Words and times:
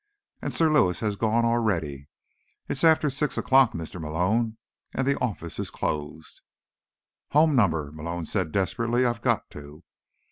And 0.41 0.51
Sir 0.51 0.73
Lewis 0.73 1.01
has 1.01 1.15
gone 1.15 1.45
already. 1.45 2.09
It's 2.67 2.83
after 2.83 3.07
six 3.07 3.37
o'clock, 3.37 3.73
Mr. 3.73 4.01
Malone, 4.01 4.57
and 4.95 5.05
the 5.05 5.19
office 5.19 5.59
is 5.59 5.69
closed." 5.69 6.41
"Home 7.33 7.55
number," 7.55 7.91
Malone 7.91 8.25
said 8.25 8.51
desperately. 8.51 9.05
"I've 9.05 9.21
got 9.21 9.51
to." 9.51 9.83